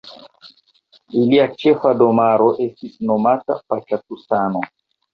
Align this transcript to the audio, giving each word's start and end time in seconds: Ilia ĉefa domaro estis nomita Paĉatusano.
Ilia 1.25 1.45
ĉefa 1.59 1.93
domaro 2.01 2.49
estis 2.67 2.99
nomita 3.13 3.63
Paĉatusano. 3.71 4.69